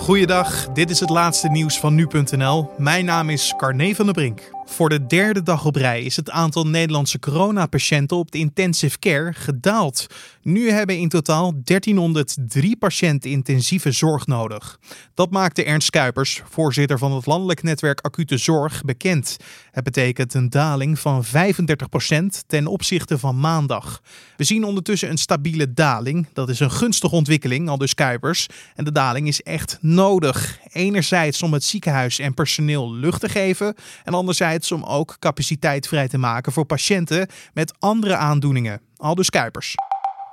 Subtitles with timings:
[0.00, 2.70] Goeiedag, dit is het laatste nieuws van nu.nl.
[2.78, 4.59] Mijn naam is Carne van der Brink.
[4.70, 9.32] Voor de derde dag op rij is het aantal Nederlandse coronapatiënten op de intensive care
[9.32, 10.06] gedaald.
[10.42, 14.78] Nu hebben in totaal 1303 patiënten intensieve zorg nodig.
[15.14, 19.36] Dat maakte Ernst Kuipers, voorzitter van het landelijk netwerk Acute Zorg, bekend.
[19.70, 21.28] Het betekent een daling van 35%
[22.46, 24.02] ten opzichte van maandag.
[24.36, 26.26] We zien ondertussen een stabiele daling.
[26.32, 28.46] Dat is een gunstige ontwikkeling, al dus Kuipers.
[28.74, 30.58] En de daling is echt nodig.
[30.72, 33.74] Enerzijds om het ziekenhuis en personeel lucht te geven
[34.04, 38.80] en anderzijds om ook capaciteit vrij te maken voor patiënten met andere aandoeningen.
[38.96, 39.74] Aldus Kuipers.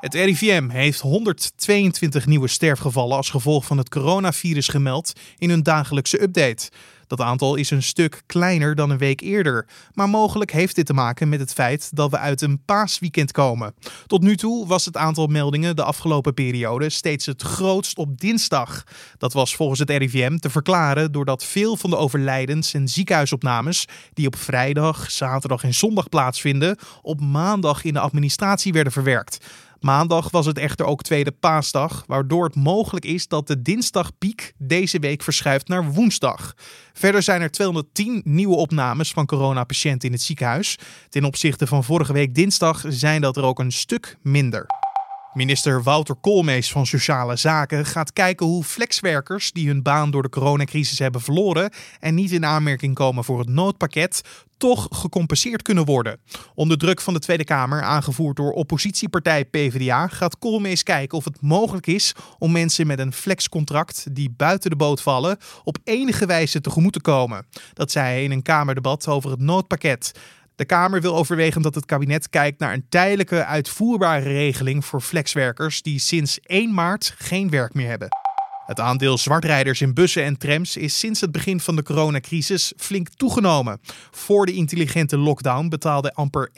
[0.00, 6.22] Het RIVM heeft 122 nieuwe sterfgevallen als gevolg van het coronavirus gemeld in hun dagelijkse
[6.22, 6.70] update.
[7.06, 10.92] Dat aantal is een stuk kleiner dan een week eerder, maar mogelijk heeft dit te
[10.92, 13.74] maken met het feit dat we uit een paasweekend komen.
[14.06, 18.84] Tot nu toe was het aantal meldingen de afgelopen periode steeds het grootst op dinsdag.
[19.18, 24.26] Dat was volgens het RIVM te verklaren doordat veel van de overlijdens en ziekenhuisopnames die
[24.26, 29.38] op vrijdag, zaterdag en zondag plaatsvinden, op maandag in de administratie werden verwerkt.
[29.80, 34.98] Maandag was het echter ook tweede paasdag, waardoor het mogelijk is dat de dinsdagpiek deze
[34.98, 36.54] week verschuift naar woensdag.
[36.92, 40.78] Verder zijn er 210 nieuwe opnames van coronapatiënten in het ziekenhuis.
[41.08, 44.85] Ten opzichte van vorige week dinsdag zijn dat er ook een stuk minder.
[45.36, 50.28] Minister Wouter Koolmees van Sociale Zaken gaat kijken hoe flexwerkers die hun baan door de
[50.28, 51.70] coronacrisis hebben verloren
[52.00, 54.20] en niet in aanmerking komen voor het noodpakket,
[54.56, 56.18] toch gecompenseerd kunnen worden.
[56.54, 61.40] Onder druk van de Tweede Kamer, aangevoerd door oppositiepartij PvdA, gaat Koolmees kijken of het
[61.40, 66.60] mogelijk is om mensen met een flexcontract die buiten de boot vallen op enige wijze
[66.60, 67.46] tegemoet te komen.
[67.72, 70.12] Dat zei hij in een Kamerdebat over het noodpakket.
[70.56, 75.82] De Kamer wil overwegen dat het kabinet kijkt naar een tijdelijke uitvoerbare regeling voor flexwerkers
[75.82, 78.08] die sinds 1 maart geen werk meer hebben.
[78.66, 83.08] Het aandeel zwartrijders in bussen en trams is sinds het begin van de coronacrisis flink
[83.08, 83.80] toegenomen.
[84.10, 86.52] Voor de intelligente lockdown betaalde amper 1%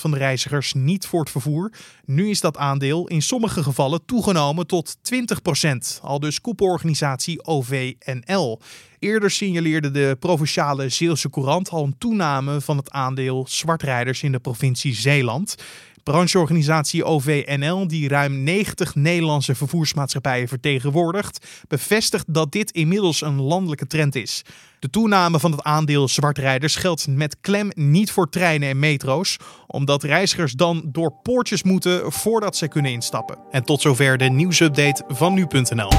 [0.00, 1.72] van de reizigers niet voor het vervoer.
[2.04, 8.60] Nu is dat aandeel in sommige gevallen toegenomen tot 20%, al dus koepelorganisatie OVNL.
[8.98, 14.38] Eerder signaleerde de provinciale Zeelse Courant al een toename van het aandeel zwartrijders in de
[14.38, 15.56] provincie Zeeland.
[16.08, 24.14] Brancheorganisatie OVNL, die ruim 90 Nederlandse vervoersmaatschappijen vertegenwoordigt, bevestigt dat dit inmiddels een landelijke trend
[24.14, 24.42] is.
[24.78, 29.36] De toename van het aandeel zwartrijders geldt met klem niet voor treinen en metro's,
[29.66, 33.38] omdat reizigers dan door poortjes moeten voordat ze kunnen instappen.
[33.50, 35.90] En tot zover de nieuwsupdate van nu.nl.